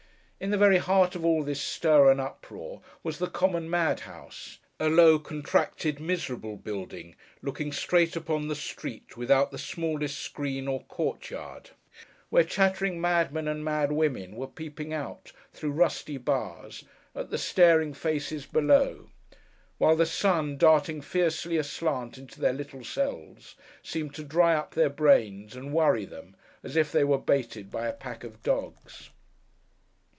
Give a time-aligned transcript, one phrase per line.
[0.43, 4.89] In the very heart of all this stir and uproar, was the common madhouse; a
[4.89, 11.29] low, contracted, miserable building, looking straight upon the street, without the smallest screen or court
[11.29, 11.69] yard;
[12.31, 17.37] where chattering mad men and mad women were peeping out, through rusty bars, at the
[17.37, 19.11] staring faces below,
[19.77, 24.89] while the sun, darting fiercely aslant into their little cells, seemed to dry up their
[24.89, 29.11] brains, and worry them, as if they were baited by a pack of dogs.